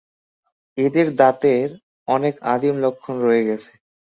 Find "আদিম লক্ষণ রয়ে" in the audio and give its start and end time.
2.53-3.47